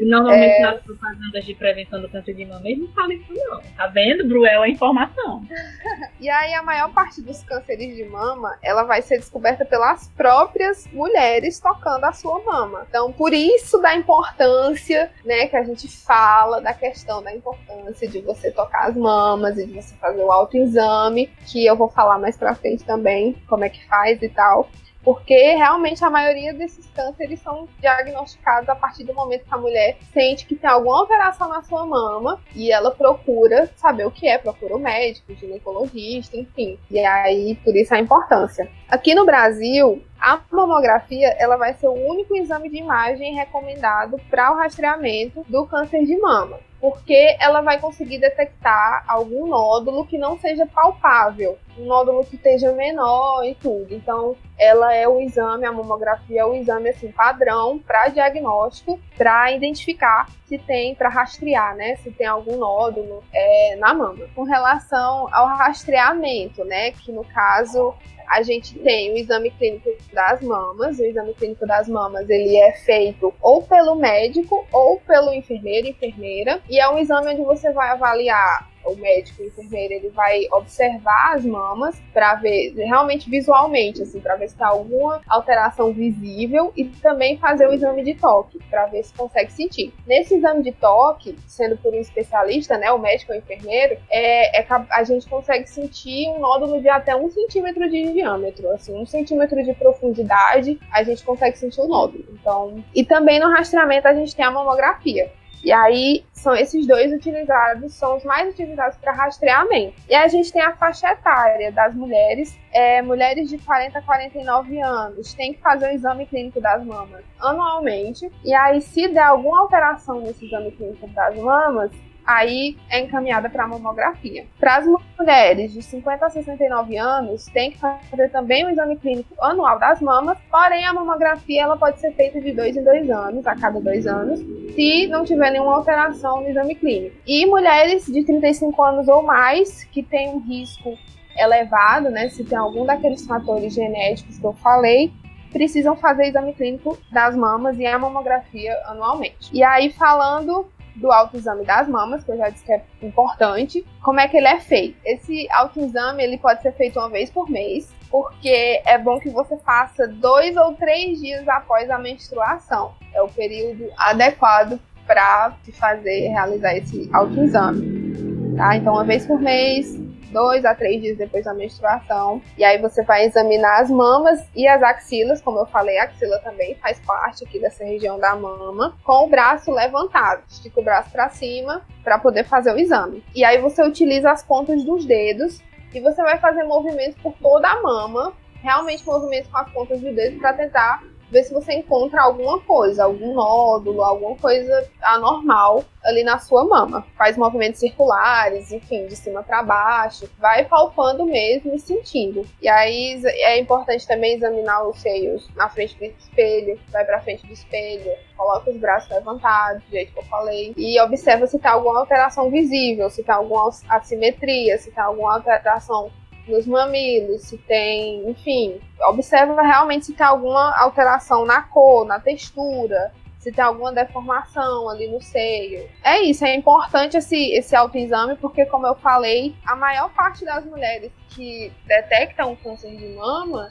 E 0.00 0.04
normalmente 0.06 0.56
é... 0.56 0.62
nas 0.62 0.82
propagandas 0.82 1.44
de 1.44 1.54
prevenção 1.54 2.00
do 2.00 2.08
câncer 2.08 2.34
de 2.34 2.44
mama 2.44 2.62
eles 2.64 2.78
não 2.78 2.88
falam 2.88 3.12
isso 3.12 3.32
não. 3.34 3.60
Tá 3.76 3.86
vendo? 3.88 4.26
Bruel 4.26 4.64
é 4.64 4.70
informação. 4.70 5.42
e 6.20 6.28
aí 6.28 6.54
a 6.54 6.62
maior 6.62 6.92
parte 6.92 7.20
dos 7.20 7.42
cânceres 7.42 7.94
de 7.96 8.04
mama, 8.04 8.56
ela 8.62 8.84
vai 8.84 9.02
ser 9.02 9.18
descoberta 9.18 9.64
pelas 9.64 10.08
próprias 10.08 10.86
mulheres 10.92 11.60
tocando 11.60 12.04
a 12.04 12.12
sua 12.12 12.42
mama. 12.44 12.86
Então, 12.88 13.12
por 13.12 13.34
isso 13.34 13.78
da 13.78 13.94
importância, 13.94 15.10
né, 15.24 15.46
que 15.46 15.56
a 15.56 15.62
gente 15.62 15.88
fala 15.88 16.60
da 16.60 16.72
questão 16.72 17.22
da 17.22 17.34
importância 17.34 18.08
de 18.08 18.20
você 18.20 18.50
tocar 18.50 18.88
as 18.88 18.96
mamas 18.96 19.58
e 19.58 19.66
de 19.66 19.74
você 19.74 19.94
fazer 19.96 20.22
o 20.22 20.32
autoexame, 20.32 21.30
que 21.46 21.66
eu 21.66 21.76
vou 21.76 21.88
falar 21.88 22.18
mais 22.18 22.36
pra 22.36 22.54
frente 22.54 22.84
também, 22.84 23.36
como 23.46 23.64
é 23.64 23.68
que 23.68 23.86
faz 23.86 24.22
e 24.22 24.28
tal 24.28 24.68
porque 25.02 25.54
realmente 25.54 26.04
a 26.04 26.10
maioria 26.10 26.52
desses 26.52 26.86
cânceres 26.90 27.40
são 27.40 27.68
diagnosticados 27.80 28.68
a 28.68 28.74
partir 28.74 29.04
do 29.04 29.14
momento 29.14 29.44
que 29.44 29.54
a 29.54 29.58
mulher 29.58 29.96
sente 30.12 30.44
que 30.44 30.56
tem 30.56 30.68
alguma 30.68 31.00
alteração 31.00 31.48
na 31.48 31.62
sua 31.62 31.86
mama 31.86 32.40
e 32.54 32.70
ela 32.70 32.90
procura 32.90 33.70
saber 33.76 34.06
o 34.06 34.10
que 34.10 34.28
é, 34.28 34.38
procura 34.38 34.76
o 34.76 34.78
médico, 34.78 35.32
o 35.32 35.36
ginecologista, 35.36 36.36
enfim. 36.36 36.78
E 36.90 36.98
aí, 36.98 37.54
por 37.64 37.74
isso 37.76 37.94
a 37.94 37.98
importância. 37.98 38.68
Aqui 38.88 39.14
no 39.14 39.24
Brasil, 39.24 40.02
a 40.20 40.40
mamografia 40.50 41.28
ela 41.38 41.56
vai 41.56 41.74
ser 41.74 41.88
o 41.88 41.92
único 41.92 42.36
exame 42.36 42.68
de 42.68 42.78
imagem 42.78 43.34
recomendado 43.34 44.18
para 44.28 44.52
o 44.52 44.56
rastreamento 44.56 45.44
do 45.48 45.66
câncer 45.66 46.04
de 46.04 46.18
mama 46.18 46.58
porque 46.80 47.36
ela 47.40 47.60
vai 47.60 47.80
conseguir 47.80 48.18
detectar 48.18 49.04
algum 49.08 49.46
nódulo 49.46 50.06
que 50.06 50.16
não 50.16 50.38
seja 50.38 50.66
palpável, 50.66 51.58
um 51.76 51.86
nódulo 51.86 52.24
que 52.24 52.36
esteja 52.36 52.72
menor 52.72 53.44
e 53.44 53.54
tudo. 53.54 53.94
Então, 53.94 54.36
ela 54.58 54.94
é 54.94 55.06
o 55.08 55.20
exame, 55.20 55.66
a 55.66 55.72
mamografia 55.72 56.40
é 56.40 56.44
o 56.44 56.54
exame 56.54 56.90
assim 56.90 57.10
padrão 57.10 57.78
para 57.78 58.08
diagnóstico, 58.08 58.98
para 59.16 59.52
identificar 59.52 60.28
se 60.46 60.58
tem, 60.58 60.94
para 60.94 61.08
rastrear, 61.08 61.76
né, 61.76 61.96
se 61.96 62.10
tem 62.10 62.26
algum 62.26 62.56
nódulo 62.56 63.22
é, 63.34 63.76
na 63.76 63.92
mama. 63.92 64.26
Com 64.34 64.44
relação 64.44 65.28
ao 65.32 65.46
rastreamento, 65.46 66.64
né, 66.64 66.92
que 66.92 67.12
no 67.12 67.24
caso 67.24 67.94
a 68.28 68.42
gente 68.42 68.78
tem 68.78 69.12
o 69.12 69.16
exame 69.16 69.50
clínico 69.50 69.90
das 70.12 70.42
mamas. 70.42 70.98
O 70.98 71.04
exame 71.04 71.32
clínico 71.34 71.66
das 71.66 71.88
mamas 71.88 72.28
ele 72.28 72.56
é 72.56 72.72
feito 72.72 73.32
ou 73.40 73.62
pelo 73.62 73.94
médico 73.94 74.66
ou 74.70 75.00
pelo 75.00 75.32
enfermeiro, 75.32 75.88
enfermeira, 75.88 76.60
e 76.68 76.78
é 76.78 76.88
um 76.88 76.98
exame 76.98 77.32
onde 77.32 77.42
você 77.42 77.72
vai 77.72 77.90
avaliar 77.90 78.68
o 78.84 78.96
médico, 78.96 79.42
o 79.42 79.46
enfermeiro, 79.46 79.94
ele 79.94 80.08
vai 80.10 80.46
observar 80.52 81.34
as 81.34 81.44
mamas 81.44 82.00
para 82.12 82.34
ver 82.36 82.72
realmente 82.76 83.28
visualmente, 83.28 84.02
assim, 84.02 84.20
para 84.20 84.36
ver 84.36 84.48
se 84.48 84.56
tá 84.56 84.68
alguma 84.68 85.20
alteração 85.28 85.92
visível 85.92 86.72
e 86.76 86.84
também 86.84 87.36
fazer 87.38 87.68
o 87.68 87.72
exame 87.72 88.02
de 88.02 88.14
toque 88.14 88.58
para 88.70 88.86
ver 88.86 89.02
se 89.02 89.12
consegue 89.14 89.52
sentir. 89.52 89.92
Nesse 90.06 90.36
exame 90.36 90.62
de 90.62 90.72
toque, 90.72 91.36
sendo 91.46 91.76
por 91.76 91.92
um 91.92 91.98
especialista, 91.98 92.78
né, 92.78 92.90
o 92.90 92.98
médico 92.98 93.32
ou 93.32 93.38
enfermeiro, 93.38 93.98
é, 94.10 94.60
é, 94.60 94.66
a 94.90 95.04
gente 95.04 95.28
consegue 95.28 95.68
sentir 95.68 96.28
um 96.30 96.38
nódulo 96.38 96.80
de 96.80 96.88
até 96.88 97.14
um 97.14 97.30
centímetro 97.30 97.88
de 97.90 98.12
diâmetro, 98.12 98.70
assim, 98.70 98.98
um 98.98 99.06
centímetro 99.06 99.62
de 99.62 99.74
profundidade, 99.74 100.78
a 100.92 101.02
gente 101.02 101.22
consegue 101.24 101.58
sentir 101.58 101.80
o 101.80 101.88
nódulo. 101.88 102.24
Então, 102.32 102.82
e 102.94 103.04
também 103.04 103.38
no 103.38 103.50
rastreamento 103.50 104.08
a 104.08 104.14
gente 104.14 104.34
tem 104.34 104.44
a 104.44 104.50
mamografia. 104.50 105.30
E 105.62 105.72
aí 105.72 106.24
são 106.32 106.54
esses 106.54 106.86
dois 106.86 107.12
utilizados, 107.12 107.92
são 107.94 108.16
os 108.16 108.24
mais 108.24 108.52
utilizados 108.52 108.96
para 108.98 109.12
rastreamento. 109.12 109.94
E 110.08 110.14
a 110.14 110.28
gente 110.28 110.52
tem 110.52 110.62
a 110.62 110.76
faixa 110.76 111.10
etária 111.10 111.72
das 111.72 111.94
mulheres, 111.94 112.56
é, 112.72 113.02
mulheres 113.02 113.48
de 113.48 113.58
40 113.58 113.98
a 113.98 114.02
49 114.02 114.80
anos, 114.80 115.34
tem 115.34 115.52
que 115.52 115.60
fazer 115.60 115.88
o 115.88 115.92
exame 115.92 116.26
clínico 116.26 116.60
das 116.60 116.84
mamas 116.84 117.24
anualmente. 117.40 118.30
E 118.44 118.54
aí, 118.54 118.80
se 118.80 119.08
der 119.08 119.24
alguma 119.24 119.60
alteração 119.60 120.20
nesse 120.20 120.46
exame 120.46 120.70
clínico 120.72 121.06
das 121.08 121.36
mamas, 121.36 121.90
aí 122.28 122.76
é 122.90 123.00
encaminhada 123.00 123.48
para 123.48 123.64
a 123.64 123.66
mamografia. 123.66 124.44
Para 124.60 124.76
as 124.76 124.86
mulheres 125.18 125.72
de 125.72 125.80
50 125.80 126.26
a 126.26 126.28
69 126.28 126.94
anos, 126.98 127.46
tem 127.46 127.70
que 127.70 127.78
fazer 127.78 128.28
também 128.28 128.66
o 128.66 128.68
exame 128.68 128.96
clínico 128.96 129.34
anual 129.40 129.78
das 129.78 130.02
mamas, 130.02 130.36
porém 130.50 130.84
a 130.84 130.92
mamografia 130.92 131.62
ela 131.62 131.78
pode 131.78 131.98
ser 131.98 132.12
feita 132.12 132.38
de 132.38 132.52
dois 132.52 132.76
em 132.76 132.84
dois 132.84 133.08
anos, 133.08 133.46
a 133.46 133.56
cada 133.56 133.80
dois 133.80 134.06
anos, 134.06 134.40
se 134.74 135.06
não 135.06 135.24
tiver 135.24 135.50
nenhuma 135.50 135.76
alteração 135.76 136.42
no 136.42 136.50
exame 136.50 136.74
clínico. 136.74 137.16
E 137.26 137.46
mulheres 137.46 138.04
de 138.04 138.22
35 138.22 138.82
anos 138.82 139.08
ou 139.08 139.22
mais, 139.22 139.84
que 139.84 140.02
têm 140.02 140.28
um 140.28 140.38
risco 140.38 140.98
elevado, 141.34 142.10
né, 142.10 142.28
se 142.28 142.44
tem 142.44 142.58
algum 142.58 142.84
daqueles 142.84 143.24
fatores 143.24 143.72
genéticos 143.72 144.38
que 144.38 144.44
eu 144.44 144.52
falei, 144.52 145.10
precisam 145.50 145.96
fazer 145.96 146.26
exame 146.26 146.52
clínico 146.52 146.98
das 147.10 147.34
mamas 147.34 147.78
e 147.78 147.86
a 147.86 147.98
mamografia 147.98 148.76
anualmente. 148.84 149.48
E 149.50 149.62
aí, 149.62 149.90
falando 149.90 150.66
do 150.98 151.10
autoexame 151.10 151.64
das 151.64 151.88
mamas, 151.88 152.24
que 152.24 152.30
eu 152.30 152.36
já 152.36 152.48
disse 152.48 152.64
que 152.64 152.72
é 152.72 152.82
importante. 153.02 153.84
Como 154.02 154.20
é 154.20 154.28
que 154.28 154.36
ele 154.36 154.48
é 154.48 154.60
feito? 154.60 154.96
Esse 155.04 155.48
autoexame 155.50 156.22
ele 156.22 156.38
pode 156.38 156.62
ser 156.62 156.72
feito 156.72 156.98
uma 156.98 157.08
vez 157.08 157.30
por 157.30 157.48
mês, 157.48 157.92
porque 158.10 158.82
é 158.84 158.98
bom 158.98 159.18
que 159.18 159.30
você 159.30 159.56
faça 159.58 160.06
dois 160.06 160.56
ou 160.56 160.74
três 160.74 161.20
dias 161.20 161.48
após 161.48 161.90
a 161.90 161.98
menstruação. 161.98 162.94
É 163.14 163.22
o 163.22 163.28
período 163.28 163.90
adequado 163.96 164.78
para 165.06 165.52
se 165.62 165.72
fazer, 165.72 166.28
realizar 166.28 166.76
esse 166.76 167.08
autoexame. 167.12 168.56
Tá? 168.56 168.76
Então, 168.76 168.92
uma 168.92 169.04
vez 169.04 169.26
por 169.26 169.40
mês, 169.40 169.98
dois 170.28 170.64
a 170.64 170.74
três 170.74 171.00
dias 171.00 171.18
depois 171.18 171.44
da 171.44 171.54
menstruação. 171.54 172.40
E 172.56 172.64
aí 172.64 172.78
você 172.78 173.02
vai 173.02 173.24
examinar 173.24 173.80
as 173.80 173.90
mamas 173.90 174.40
e 174.54 174.66
as 174.66 174.82
axilas, 174.82 175.40
como 175.40 175.58
eu 175.58 175.66
falei, 175.66 175.98
a 175.98 176.04
axila 176.04 176.38
também 176.40 176.74
faz 176.76 177.00
parte 177.00 177.44
aqui 177.44 177.58
dessa 177.58 177.84
região 177.84 178.18
da 178.18 178.34
mama, 178.36 178.96
com 179.04 179.24
o 179.24 179.28
braço 179.28 179.70
levantado. 179.70 180.42
Estica 180.48 180.80
o 180.80 180.84
braço 180.84 181.10
para 181.10 181.28
cima 181.28 181.82
para 182.02 182.18
poder 182.18 182.44
fazer 182.44 182.72
o 182.72 182.78
exame. 182.78 183.24
E 183.34 183.44
aí 183.44 183.58
você 183.58 183.82
utiliza 183.82 184.30
as 184.30 184.42
pontas 184.42 184.82
dos 184.84 185.04
dedos 185.04 185.60
e 185.92 186.00
você 186.00 186.22
vai 186.22 186.38
fazer 186.38 186.64
movimentos 186.64 187.16
por 187.22 187.32
toda 187.34 187.68
a 187.68 187.82
mama, 187.82 188.32
realmente 188.62 189.04
movimentos 189.06 189.50
com 189.50 189.58
as 189.58 189.70
pontas 189.70 190.00
dos 190.00 190.14
dedos 190.14 190.38
para 190.38 190.52
tentar 190.52 191.02
ver 191.30 191.44
se 191.44 191.52
você 191.52 191.74
encontra 191.74 192.22
alguma 192.22 192.60
coisa, 192.60 193.04
algum 193.04 193.34
nódulo, 193.34 194.02
alguma 194.02 194.36
coisa 194.36 194.88
anormal 195.02 195.84
ali 196.04 196.24
na 196.24 196.38
sua 196.38 196.64
mama. 196.64 197.06
Faz 197.16 197.36
movimentos 197.36 197.80
circulares, 197.80 198.72
enfim, 198.72 199.06
de 199.06 199.16
cima 199.16 199.42
para 199.42 199.62
baixo, 199.62 200.28
vai 200.38 200.64
palpando 200.64 201.26
mesmo 201.26 201.74
e 201.74 201.78
sentindo. 201.78 202.46
E 202.62 202.68
aí 202.68 203.20
é 203.24 203.58
importante 203.58 204.06
também 204.06 204.34
examinar 204.34 204.86
os 204.88 205.00
seios 205.00 205.48
na 205.54 205.68
frente 205.68 205.96
do 205.98 206.04
espelho, 206.04 206.78
vai 206.90 207.04
para 207.04 207.20
frente 207.20 207.46
do 207.46 207.52
espelho, 207.52 208.10
coloca 208.36 208.70
os 208.70 208.76
braços 208.76 209.10
levantados, 209.10 209.82
do 209.84 209.90
jeito 209.90 210.12
que 210.12 210.18
eu 210.18 210.24
falei, 210.24 210.72
e 210.76 211.00
observa 211.00 211.46
se 211.46 211.58
tá 211.58 211.72
alguma 211.72 212.00
alteração 212.00 212.50
visível, 212.50 213.10
se 213.10 213.22
tá 213.22 213.34
alguma 213.34 213.70
assimetria, 213.88 214.78
se 214.78 214.90
tá 214.90 215.04
alguma 215.04 215.34
alteração 215.34 216.10
nos 216.48 216.66
mamilos, 216.66 217.42
se 217.42 217.58
tem, 217.58 218.28
enfim, 218.28 218.80
observa 219.08 219.60
realmente 219.62 220.06
se 220.06 220.14
tem 220.14 220.26
alguma 220.26 220.76
alteração 220.78 221.44
na 221.44 221.62
cor, 221.62 222.06
na 222.06 222.18
textura, 222.18 223.12
se 223.38 223.52
tem 223.52 223.64
alguma 223.64 223.92
deformação 223.92 224.88
ali 224.88 225.08
no 225.08 225.20
seio. 225.22 225.88
É 226.04 226.20
isso, 226.22 226.44
é 226.44 226.54
importante 226.54 227.16
esse, 227.16 227.52
esse 227.52 227.74
autoexame, 227.76 228.36
porque, 228.36 228.66
como 228.66 228.86
eu 228.86 228.94
falei, 228.96 229.54
a 229.64 229.76
maior 229.76 230.10
parte 230.12 230.44
das 230.44 230.64
mulheres 230.64 231.12
que 231.30 231.72
detectam 231.86 232.56
câncer 232.56 232.96
de 232.96 233.08
mama 233.08 233.70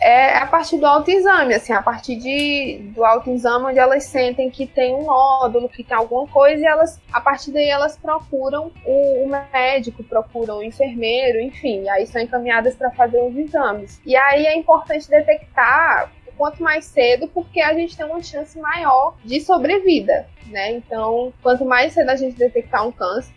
é 0.00 0.36
a 0.36 0.46
partir 0.46 0.78
do 0.78 0.86
autoexame, 0.86 1.54
assim, 1.54 1.72
a 1.72 1.82
partir 1.82 2.16
de, 2.16 2.78
do 2.94 3.04
autoexame 3.04 3.66
onde 3.66 3.78
elas 3.78 4.04
sentem 4.04 4.50
que 4.50 4.66
tem 4.66 4.94
um 4.94 5.04
nódulo, 5.04 5.68
que 5.68 5.82
tem 5.82 5.96
alguma 5.96 6.26
coisa, 6.26 6.62
e 6.62 6.66
elas, 6.66 7.00
a 7.12 7.20
partir 7.20 7.50
daí 7.52 7.68
elas 7.68 7.96
procuram 7.96 8.70
o, 8.84 9.24
o 9.24 9.28
médico, 9.28 10.04
procuram 10.04 10.58
o 10.58 10.62
enfermeiro, 10.62 11.40
enfim, 11.40 11.88
aí 11.88 12.06
são 12.06 12.20
encaminhadas 12.20 12.74
para 12.76 12.90
fazer 12.90 13.20
os 13.22 13.36
exames. 13.36 14.00
E 14.04 14.14
aí 14.16 14.46
é 14.46 14.56
importante 14.56 15.08
detectar 15.08 16.10
quanto 16.36 16.62
mais 16.62 16.84
cedo, 16.84 17.28
porque 17.28 17.60
a 17.60 17.72
gente 17.72 17.96
tem 17.96 18.06
uma 18.06 18.22
chance 18.22 18.58
maior 18.58 19.16
de 19.24 19.40
sobrevida, 19.40 20.28
né? 20.48 20.72
Então, 20.72 21.32
quanto 21.42 21.64
mais 21.64 21.94
cedo 21.94 22.10
a 22.10 22.16
gente 22.16 22.36
detectar 22.36 22.86
um 22.86 22.92
câncer, 22.92 23.32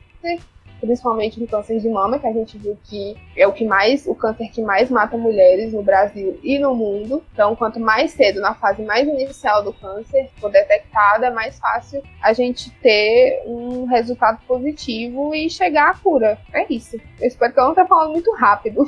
principalmente 0.80 1.40
do 1.40 1.48
câncer 1.48 1.80
de 1.80 1.90
mama, 1.90 2.20
que 2.20 2.28
a 2.28 2.34
gente 2.34 2.58
viu 2.58 2.78
que 2.84 3.16
é 3.36 3.48
o 3.48 3.54
que 3.54 3.66
mais, 3.66 4.08
o 4.08 4.16
câncer 4.16 4.50
que 4.50 4.62
mais 4.62 4.90
mata 4.90 5.18
mulheres 5.18 5.74
no 5.74 5.84
Brasil 5.84 6.40
e 6.44 6.58
no 6.58 6.76
mundo. 6.76 7.24
Então, 7.34 7.56
quanto 7.56 7.80
mais 7.80 8.12
cedo, 8.12 8.40
na 8.40 8.54
fase 8.54 8.82
mais 8.84 9.08
inicial 9.08 9.64
do 9.64 9.74
câncer, 9.74 10.30
for 10.40 10.52
detectado, 10.52 11.26
é 11.26 11.30
mais 11.30 11.60
fácil 11.60 12.02
a 12.22 12.34
gente 12.34 12.72
ter 12.82 13.44
um 13.46 13.86
resultado 13.86 14.40
positivo 14.48 15.34
e 15.34 15.50
chegar 15.50 15.92
à 15.92 15.94
cura. 15.94 16.38
É 16.54 16.66
isso. 16.72 16.98
Eu 17.20 17.28
espero 17.28 17.54
que 17.54 17.60
eu 17.60 17.66
não 17.66 17.76
tenha 17.76 17.88
falando 17.88 18.14
muito 18.14 18.32
rápido. 18.36 18.86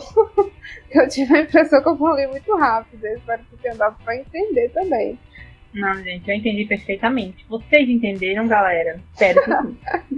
eu 0.91 1.07
tive 1.07 1.35
a 1.35 1.41
impressão 1.41 1.81
que 1.81 1.89
eu 1.89 1.97
falei 1.97 2.27
muito 2.27 2.55
rápido. 2.55 3.05
Eu 3.05 3.17
espero 3.17 3.41
que 3.43 3.57
tenha 3.57 3.75
dado 3.75 3.97
para 4.03 4.15
entender 4.15 4.69
também. 4.69 5.17
Não, 5.73 6.03
gente, 6.03 6.29
eu 6.29 6.35
entendi 6.35 6.65
perfeitamente. 6.65 7.45
Vocês 7.47 7.89
entenderam, 7.89 8.47
galera? 8.47 8.99
Espero 9.13 9.41
que 9.41 9.51
sim. 9.51 9.77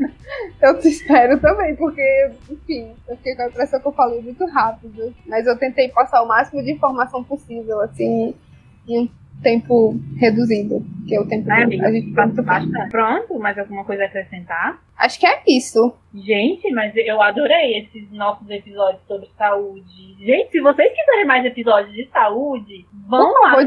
eu 0.61 0.79
te 0.79 0.87
espero 0.87 1.39
também, 1.39 1.75
porque, 1.75 2.31
enfim, 2.49 2.93
eu 3.07 3.17
fiquei 3.17 3.35
com 3.35 3.43
a 3.43 3.47
impressão 3.47 3.79
que 3.79 3.87
eu 3.87 3.91
falei 3.91 4.21
muito 4.21 4.45
rápido. 4.47 5.13
Mas 5.25 5.45
eu 5.45 5.57
tentei 5.57 5.89
passar 5.89 6.21
o 6.21 6.27
máximo 6.27 6.63
de 6.63 6.71
informação 6.71 7.23
possível, 7.23 7.81
assim, 7.81 8.33
em 8.87 8.99
um 8.99 9.09
tempo 9.41 9.95
reduzido. 10.17 10.85
Que 11.07 11.15
é 11.15 11.19
o 11.19 11.27
tempo 11.27 11.51
é, 11.51 11.63
a 11.63 11.91
gente 11.91 12.11
passa 12.13 12.41
bastante. 12.41 12.89
Pronto, 12.89 13.39
mais 13.39 13.57
alguma 13.57 13.83
coisa 13.83 14.03
a 14.03 14.05
acrescentar? 14.05 14.81
Acho 14.97 15.19
que 15.19 15.27
é 15.27 15.41
isso. 15.47 15.93
Gente, 16.13 16.71
mas 16.71 16.93
eu 16.95 17.21
adorei 17.21 17.79
esses 17.79 18.09
nossos 18.11 18.49
episódios 18.49 19.01
sobre 19.07 19.27
saúde. 19.37 20.15
Gente, 20.19 20.51
se 20.51 20.61
vocês 20.61 20.93
quiserem 20.93 21.25
mais 21.25 21.45
episódios 21.45 21.93
de 21.93 22.07
saúde, 22.09 22.85
vão 23.09 23.31
lá. 23.41 23.55
Vou 23.55 23.65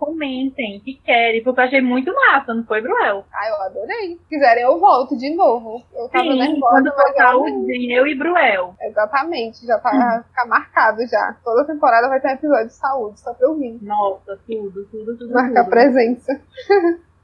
comentem 0.00 0.80
que 0.80 0.94
querem, 0.94 1.44
porque 1.44 1.60
eu 1.60 1.64
achei 1.64 1.82
muito 1.82 2.10
massa, 2.14 2.54
não 2.54 2.64
foi, 2.64 2.80
Bruel? 2.80 3.24
Ah, 3.30 3.48
eu 3.50 3.62
adorei. 3.66 4.16
Se 4.16 4.28
quiserem, 4.30 4.64
eu 4.64 4.80
volto 4.80 5.14
de 5.16 5.36
novo. 5.36 5.84
Eu 5.94 6.08
tava 6.08 6.24
Sim, 6.24 6.38
nervosa, 6.38 6.60
quando 6.60 6.90
botar 6.96 7.36
o 7.36 7.44
Dinho, 7.66 7.98
eu 7.98 8.06
e 8.06 8.14
Bruel. 8.14 8.74
Exatamente, 8.80 9.66
já 9.66 9.78
tá 9.78 9.90
hum. 9.92 10.22
ficar 10.26 10.46
marcado 10.46 11.06
já. 11.06 11.36
Toda 11.44 11.66
temporada 11.66 12.08
vai 12.08 12.18
ter 12.20 12.28
um 12.28 12.32
episódio 12.32 12.66
de 12.68 12.74
saúde, 12.74 13.20
só 13.20 13.34
pra 13.34 13.46
eu 13.46 13.54
vir. 13.56 13.78
Nossa, 13.82 14.38
tudo, 14.46 14.86
tudo, 14.86 15.18
tudo. 15.18 15.34
Marcar 15.34 15.64
tudo. 15.64 15.70
presença. 15.70 16.40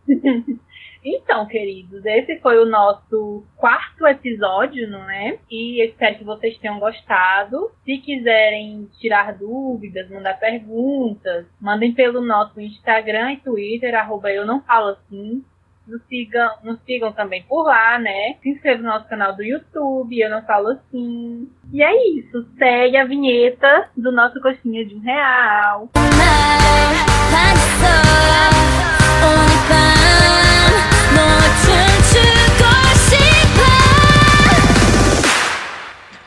Então, 1.09 1.47
queridos, 1.47 2.05
esse 2.05 2.41
foi 2.41 2.59
o 2.59 2.67
nosso 2.67 3.45
quarto 3.57 4.05
episódio, 4.09 4.91
não 4.91 5.09
é? 5.09 5.39
E 5.49 5.81
espero 5.85 6.19
que 6.19 6.25
vocês 6.25 6.59
tenham 6.59 6.81
gostado. 6.81 7.71
Se 7.85 7.99
quiserem 7.99 8.91
tirar 8.99 9.33
dúvidas, 9.39 10.11
mandar 10.11 10.37
perguntas, 10.41 11.47
mandem 11.61 11.95
pelo 11.95 12.21
nosso 12.21 12.61
Instagram 12.61 13.35
e 13.35 13.37
Twitter, 13.37 13.95
arroba 13.95 14.33
eu 14.33 14.45
não 14.45 14.61
falo 14.63 14.89
assim. 14.89 15.45
Nos 15.87 16.03
sigam, 16.09 16.51
nos 16.65 16.81
sigam 16.83 17.13
também 17.13 17.45
por 17.45 17.63
lá, 17.63 18.01
né? 18.01 18.35
Se 18.43 18.49
inscreva 18.49 18.83
no 18.83 18.89
nosso 18.89 19.09
canal 19.09 19.37
do 19.37 19.45
YouTube, 19.45 20.19
eu 20.19 20.29
não 20.29 20.43
falo 20.43 20.71
assim. 20.71 21.49
E 21.73 21.85
é 21.85 22.09
isso, 22.19 22.45
segue 22.59 22.97
a 22.97 23.05
vinheta 23.05 23.91
do 23.97 24.11
nosso 24.11 24.41
coxinha 24.41 24.85
de 24.85 24.97
um 24.97 25.01
real. 25.01 25.89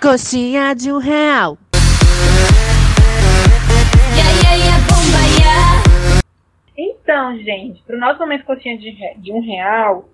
Coxinha 0.09 0.73
de 0.73 0.91
um 0.91 0.97
real. 0.97 1.55
Então, 6.75 7.37
gente, 7.37 7.83
para 7.83 7.95
o 7.95 7.99
nosso 7.99 8.17
momento 8.17 8.43
coxinha 8.43 8.75
de, 8.79 8.91
de 9.21 9.31
um 9.31 9.39
real, 9.39 10.09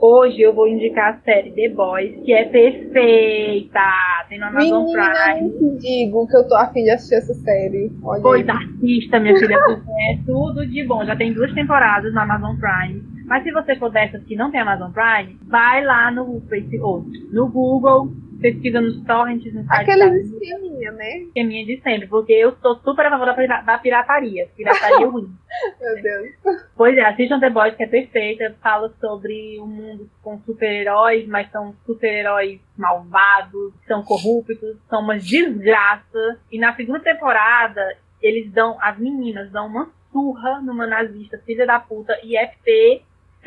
Hoje 0.00 0.40
eu 0.40 0.52
vou 0.52 0.68
indicar 0.68 1.14
a 1.14 1.18
série 1.24 1.50
The 1.52 1.68
Boys, 1.70 2.20
que 2.24 2.32
é 2.32 2.44
perfeita. 2.46 3.80
Tem 4.28 4.38
no 4.38 4.46
Amazon 4.46 4.84
Menina, 4.84 5.12
Prime. 5.12 5.40
não 5.40 5.58
te 5.58 5.78
digo 5.78 6.26
que 6.28 6.36
eu 6.36 6.48
tô 6.48 6.54
afim 6.56 6.84
de 6.84 6.90
assistir 6.90 7.16
essa 7.16 7.34
série. 7.34 7.90
Olha 8.02 8.22
Pois 8.22 8.48
aí. 8.48 8.56
assista, 8.56 9.18
minha 9.18 9.36
filha, 9.36 9.58
porque 9.58 9.90
é 10.12 10.18
tudo 10.24 10.66
de 10.66 10.84
bom. 10.84 11.04
Já 11.04 11.16
tem 11.16 11.32
duas 11.32 11.52
temporadas 11.52 12.12
no 12.14 12.20
Amazon 12.20 12.56
Prime. 12.56 13.02
Mas 13.26 13.42
se 13.42 13.50
você 13.50 13.74
for 13.76 13.90
dessas 13.90 14.22
que 14.24 14.36
não 14.36 14.52
tem 14.52 14.60
Amazon 14.60 14.92
Prime, 14.92 15.36
vai 15.48 15.84
lá 15.84 16.12
no 16.12 16.40
Facebook, 16.48 17.10
no 17.32 17.48
Google, 17.48 18.12
pesquisa 18.40 18.80
nos 18.80 19.02
torrents, 19.04 19.52
no 19.52 19.64
site 19.64 19.90
Aquele 19.90 20.10
da 20.10 20.16
esqueminha, 20.16 20.92
né? 20.92 21.26
que 21.32 21.40
é 21.40 21.44
de 21.44 21.80
sempre, 21.82 22.06
porque 22.06 22.32
eu 22.32 22.56
sou 22.62 22.76
super 22.76 23.06
a 23.06 23.10
favor 23.10 23.34
da 23.64 23.78
pirataria. 23.78 24.48
Pirataria 24.56 25.06
é 25.06 25.08
ruim. 25.08 25.30
Meu 25.80 26.02
Deus. 26.02 26.28
Pois 26.76 26.96
é, 26.96 27.04
assistam 27.04 27.40
The 27.40 27.50
Boys, 27.50 27.74
que 27.74 27.84
é 27.84 27.88
perfeita. 27.88 28.54
Fala 28.62 28.92
sobre 29.00 29.60
um 29.60 29.66
mundo 29.66 30.10
com 30.22 30.38
super-heróis, 30.40 31.26
mas 31.26 31.50
são 31.50 31.74
super-heróis 31.84 32.60
malvados, 32.76 33.72
são 33.86 34.02
corruptos, 34.02 34.76
são 34.88 35.00
uma 35.00 35.18
desgraça. 35.18 36.38
E 36.50 36.58
na 36.58 36.74
segunda 36.74 37.00
temporada, 37.00 37.96
eles 38.22 38.50
dão, 38.52 38.76
as 38.80 38.98
meninas 38.98 39.50
dão 39.50 39.66
uma 39.66 39.90
surra 40.12 40.60
numa 40.60 40.86
nazista, 40.86 41.38
filha 41.44 41.66
da 41.66 41.78
puta, 41.78 42.18
e 42.22 42.36
é 42.36 42.46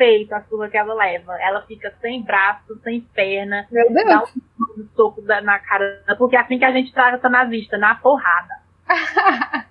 perfeito 0.02 0.34
a 0.34 0.42
surra 0.42 0.68
que 0.68 0.76
ela 0.76 0.94
leva. 0.94 1.40
Ela 1.40 1.62
fica 1.62 1.92
sem 2.00 2.22
braço, 2.22 2.78
sem 2.82 3.00
perna, 3.14 3.66
Meu 3.70 3.92
dá 3.92 4.02
Deus. 4.02 4.32
um 4.76 4.86
soco 4.96 5.22
na 5.22 5.58
cara, 5.60 6.02
porque 6.18 6.36
assim 6.36 6.58
que 6.58 6.64
a 6.64 6.72
gente 6.72 6.92
trata 6.92 7.28
nazista, 7.28 7.78
na 7.78 7.94
porrada. 7.94 8.54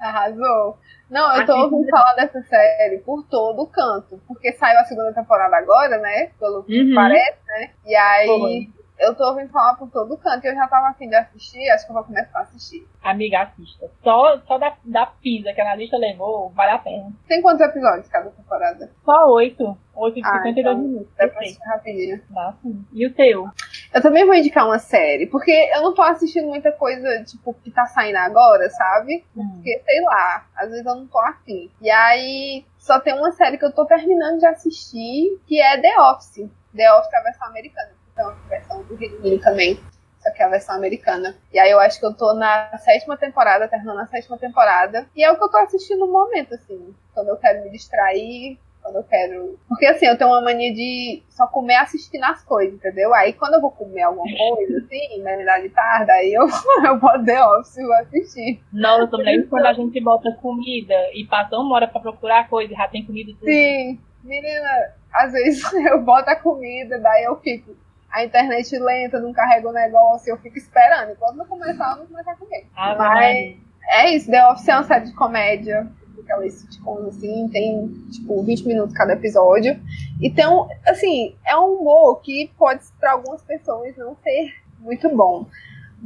Arrasou. 0.00 0.78
Não, 1.10 1.36
eu 1.36 1.46
tô 1.46 1.54
ouvindo 1.56 1.88
falar 1.90 2.14
dessa 2.14 2.40
série 2.42 2.98
por 2.98 3.22
todo 3.28 3.66
canto. 3.66 4.20
Porque 4.26 4.52
saiu 4.52 4.78
a 4.80 4.84
segunda 4.84 5.12
temporada 5.12 5.56
agora, 5.56 5.98
né? 5.98 6.30
Pelo 6.38 6.64
que 6.64 6.80
Uhum. 6.82 6.94
parece, 6.94 7.38
né? 7.46 7.70
E 7.84 7.94
aí 7.94 8.26
Foi. 8.26 8.83
Eu 8.98 9.14
tô 9.14 9.24
ouvindo 9.28 9.50
falar 9.50 9.74
por 9.76 9.90
todo 9.90 10.16
canto. 10.18 10.44
E 10.44 10.48
eu 10.48 10.54
já 10.54 10.66
tava 10.68 10.88
afim 10.88 11.08
de 11.08 11.14
assistir, 11.16 11.68
acho 11.70 11.84
que 11.84 11.90
eu 11.90 11.94
vou 11.94 12.04
começar 12.04 12.38
a 12.38 12.42
assistir. 12.42 12.86
Amiga, 13.02 13.42
assista. 13.42 13.90
Só, 14.02 14.38
só 14.46 14.58
da, 14.58 14.74
da 14.84 15.06
pisa 15.06 15.52
que 15.52 15.60
a 15.60 15.64
nazista 15.64 15.96
levou, 15.96 16.50
vale 16.50 16.72
a 16.72 16.78
pena. 16.78 17.12
Tem 17.28 17.42
quantos 17.42 17.60
episódios 17.66 18.08
cada 18.08 18.30
temporada? 18.30 18.90
Só 19.04 19.26
oito. 19.32 19.76
Oito 19.96 20.14
de 20.16 20.26
Ah, 20.26 20.42
52 20.42 20.58
então, 20.58 20.78
minutos. 20.78 21.08
Dá 21.10 21.14
pra 21.16 21.26
Perfeito. 21.28 21.50
assistir 21.52 21.68
rapidinho. 21.68 22.22
Dá 22.30 22.54
sim. 22.62 22.84
E 22.92 23.06
o 23.06 23.14
teu? 23.14 23.48
Eu 23.92 24.02
também 24.02 24.24
vou 24.26 24.34
indicar 24.34 24.66
uma 24.66 24.78
série, 24.78 25.26
porque 25.26 25.52
eu 25.72 25.82
não 25.82 25.94
tô 25.94 26.02
assistindo 26.02 26.48
muita 26.48 26.72
coisa, 26.72 27.22
tipo, 27.24 27.54
que 27.54 27.70
tá 27.70 27.86
saindo 27.86 28.16
agora, 28.16 28.68
sabe? 28.70 29.24
Hum. 29.36 29.48
Porque, 29.54 29.82
sei 29.86 30.00
lá, 30.02 30.46
às 30.56 30.68
vezes 30.70 30.84
eu 30.84 30.94
não 30.96 31.06
tô 31.06 31.18
afim. 31.20 31.70
E 31.80 31.88
aí, 31.90 32.64
só 32.76 32.98
tem 32.98 33.14
uma 33.14 33.30
série 33.32 33.56
que 33.56 33.64
eu 33.64 33.72
tô 33.72 33.86
terminando 33.86 34.40
de 34.40 34.46
assistir, 34.46 35.40
que 35.46 35.60
é 35.60 35.80
The 35.80 36.00
Office. 36.00 36.50
The 36.74 36.92
Office 36.92 37.12
é 37.12 37.16
a 37.18 37.22
versão 37.22 37.46
americana. 37.48 37.90
Então, 38.14 38.30
a 38.30 38.48
versão 38.48 38.82
do 38.84 38.94
Reino 38.94 39.18
Unido 39.18 39.42
também. 39.42 39.78
Só 40.20 40.30
que 40.30 40.42
é 40.42 40.46
a 40.46 40.48
versão 40.48 40.76
americana. 40.76 41.36
E 41.52 41.58
aí 41.58 41.70
eu 41.70 41.78
acho 41.78 42.00
que 42.00 42.06
eu 42.06 42.14
tô 42.14 42.32
na 42.32 42.78
sétima 42.78 43.16
temporada, 43.16 43.68
terminando 43.68 43.98
a 43.98 44.06
sétima 44.06 44.38
temporada. 44.38 45.06
E 45.14 45.22
é 45.22 45.30
o 45.30 45.36
que 45.36 45.44
eu 45.44 45.50
tô 45.50 45.58
assistindo 45.58 46.06
no 46.06 46.12
momento, 46.12 46.54
assim. 46.54 46.94
Quando 47.12 47.28
eu 47.28 47.36
quero 47.36 47.62
me 47.62 47.70
distrair, 47.70 48.58
quando 48.84 48.96
eu 48.96 49.02
quero. 49.04 49.58
Porque 49.66 49.86
assim, 49.86 50.06
eu 50.06 50.16
tenho 50.16 50.30
uma 50.30 50.42
mania 50.42 50.72
de 50.72 51.22
só 51.28 51.46
comer 51.46 51.76
assistindo 51.76 52.24
as 52.24 52.44
coisas, 52.44 52.74
entendeu? 52.74 53.14
Aí 53.14 53.32
quando 53.32 53.54
eu 53.54 53.60
vou 53.60 53.70
comer 53.70 54.02
alguma 54.02 54.26
coisa, 54.36 54.78
assim, 54.78 55.20
na 55.24 55.40
idade 55.40 55.70
tarde, 55.70 56.10
aí 56.10 56.34
eu, 56.34 56.46
eu 56.84 56.98
boto 56.98 57.24
The 57.24 57.44
Office 57.44 57.76
e 57.78 57.82
vou 57.82 57.94
assistir. 57.94 58.62
Nossa, 58.70 59.08
eu 59.16 59.18
lembro 59.18 59.48
quando 59.48 59.66
a 59.66 59.72
gente 59.72 60.00
bota 60.00 60.30
comida 60.40 60.94
e 61.14 61.26
passa 61.26 61.56
uma 61.56 61.74
hora 61.74 61.88
pra 61.88 62.00
procurar 62.00 62.48
coisa 62.48 62.72
e 62.72 62.76
já 62.76 62.86
tem 62.86 63.04
comida 63.04 63.32
tudo. 63.32 63.46
Sim, 63.46 63.98
menina, 64.22 64.92
às 65.12 65.32
vezes 65.32 65.72
eu 65.72 66.02
boto 66.02 66.28
a 66.28 66.36
comida, 66.36 66.98
daí 66.98 67.24
eu 67.24 67.36
fico. 67.36 67.74
A 68.14 68.24
internet 68.24 68.78
lenta, 68.78 69.18
não 69.18 69.32
carrega 69.32 69.68
o 69.68 69.72
negócio, 69.72 70.30
eu 70.30 70.36
fico 70.38 70.56
esperando. 70.56 71.10
E 71.10 71.16
quando 71.16 71.40
eu 71.40 71.46
começar, 71.46 71.92
eu 71.92 71.96
não 71.98 72.06
começar 72.06 72.32
a 72.32 72.36
comer. 72.36 72.66
Ah, 72.76 72.94
Mas 72.96 73.56
é 73.90 74.10
isso, 74.14 74.30
The 74.30 74.46
Office 74.50 74.68
é 74.68 74.74
uma 74.74 74.84
série 74.84 75.06
de 75.06 75.14
comédia, 75.14 75.86
aquelas 76.22 76.52
sitcoms 76.54 77.16
assim, 77.16 77.48
tem 77.48 77.88
tipo 78.10 78.42
20 78.42 78.66
minutos 78.66 78.94
cada 78.94 79.14
episódio. 79.14 79.78
Então, 80.22 80.68
assim, 80.86 81.34
é 81.44 81.56
um 81.56 81.80
humor 81.80 82.20
que 82.22 82.50
pode 82.56 82.84
para 82.98 83.12
algumas 83.12 83.42
pessoas 83.42 83.96
não 83.96 84.16
ser 84.22 84.54
muito 84.78 85.08
bom. 85.14 85.46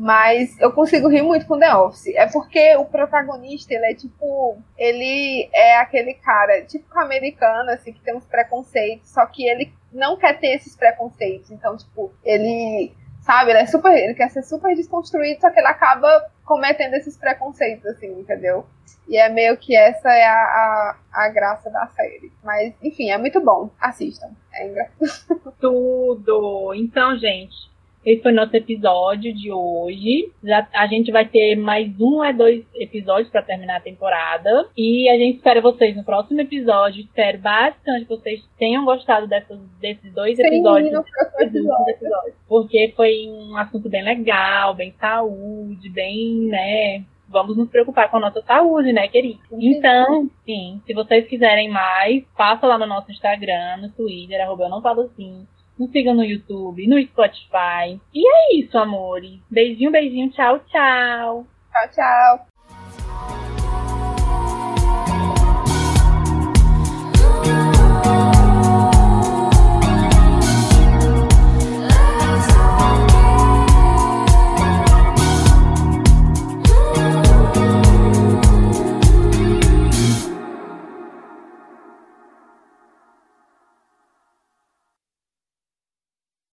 Mas 0.00 0.56
eu 0.61 0.70
consigo 0.70 1.08
rir 1.08 1.22
muito 1.22 1.44
com 1.44 1.58
The 1.58 1.74
Office. 1.74 2.14
É 2.14 2.24
porque 2.28 2.76
o 2.76 2.84
protagonista, 2.84 3.74
ele 3.74 3.87
é 3.87 3.94
tipo. 3.94 4.56
Ele 4.76 5.50
é 5.52 5.76
aquele 5.78 6.14
cara, 6.14 6.62
tipo 6.62 6.87
americano, 6.96 7.68
assim, 7.70 7.92
que 7.92 8.00
tem 8.00 8.14
uns 8.14 8.24
preconceitos, 8.24 9.11
só 9.11 9.26
que 9.26 9.44
ele 9.44 9.72
não 9.92 10.16
quer 10.16 10.38
ter 10.38 10.54
esses 10.54 10.76
preconceitos. 10.76 11.50
Então, 11.50 11.76
tipo, 11.76 12.12
ele. 12.24 12.94
Sabe, 13.22 13.50
ele 13.50 13.58
é 13.58 13.66
super. 13.66 13.92
Ele 13.92 14.14
quer 14.14 14.30
ser 14.30 14.44
super 14.44 14.72
desconstruído, 14.76 15.40
só 15.40 15.50
que 15.50 15.58
ele 15.58 15.66
acaba 15.66 16.30
cometendo 16.44 16.94
esses 16.94 17.16
preconceitos, 17.16 17.84
assim, 17.87 18.20
entendeu? 18.20 18.64
E 19.08 19.16
é 19.16 19.28
meio 19.28 19.56
que 19.56 19.74
essa 19.74 20.11
é 20.12 20.24
a, 20.24 20.32
a, 20.32 20.96
a 21.12 21.28
graça 21.30 21.68
da 21.70 21.88
série. 21.88 22.32
Mas, 22.44 22.72
enfim, 22.80 23.11
é 23.11 23.18
muito 23.18 23.40
bom. 23.40 23.68
Assistam. 23.80 24.30
É 24.54 24.64
engraçado. 24.64 25.54
Tudo. 25.61 26.72
Então, 26.74 27.18
gente, 27.18 27.68
esse 28.04 28.22
foi 28.22 28.32
nosso 28.32 28.56
episódio 28.56 29.34
de 29.34 29.52
hoje. 29.52 30.30
Já, 30.42 30.66
a 30.72 30.87
gente 30.87 31.11
vai 31.11 31.26
ter 31.26 31.56
mais 31.56 31.88
um 32.00 32.24
ou 32.24 32.32
dois 32.34 32.64
episódios 32.74 33.28
para 33.30 33.42
terminar 33.42 33.76
a 33.76 33.80
temporada. 33.80 34.68
E 34.76 35.08
a 35.08 35.16
gente 35.16 35.37
espera 35.37 35.61
vocês 35.61 35.96
no 35.96 36.04
próximo 36.04 36.40
episódio. 36.40 37.02
Espero 37.02 37.38
bastante 37.38 38.04
que 38.06 38.16
vocês 38.16 38.42
tenham 38.58 38.84
gostado 38.84 39.26
dessas, 39.26 39.58
desses 39.80 40.12
dois 40.12 40.37
Sim, 40.37 40.46
episódios. 40.46 40.92
no 40.92 41.02
próximo 41.04 41.40
Esses 41.40 41.54
últimos 41.56 41.88
episódio. 41.88 41.94
episódios. 42.06 42.34
Porque 42.48 42.92
foi 42.96 43.28
um 43.28 43.56
assunto 43.56 43.88
bem 43.88 44.02
legal, 44.02 44.74
bem 44.74 44.94
saúde, 44.98 45.90
bem, 45.90 46.46
né? 46.46 47.04
Vamos 47.28 47.58
nos 47.58 47.68
preocupar 47.68 48.11
com 48.11 48.16
a 48.16 48.20
nossa 48.20 48.40
saúde, 48.40 48.90
né, 48.90 49.06
querido? 49.08 49.38
Então, 49.52 50.30
sim, 50.46 50.80
se 50.87 50.94
vocês 50.94 51.26
quiserem 51.26 51.68
mais, 51.68 52.24
passa 52.34 52.66
lá 52.66 52.78
no 52.78 52.87
nosso 52.87 53.11
Instagram, 53.11 53.76
no 53.82 53.90
Twitter, 53.90 54.40
arroba 54.40 54.64
eu 54.64 54.70
não 54.70 54.80
falo 54.80 55.02
assim. 55.02 55.46
Me 55.78 55.86
siga 55.88 56.12
no 56.12 56.24
YouTube, 56.24 56.86
no 56.88 57.00
Spotify. 57.02 58.00
E 58.12 58.26
é 58.26 58.56
isso, 58.56 58.76
amores. 58.76 59.38
Beijinho, 59.48 59.92
beijinho. 59.92 60.30
Tchau, 60.30 60.58
tchau. 60.60 61.46
Tchau, 61.72 61.88
tchau. 61.94 62.48